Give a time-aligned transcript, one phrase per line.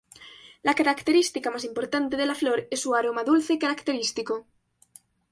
[0.63, 4.47] La característica más importante de la flor es su aroma dulce característico.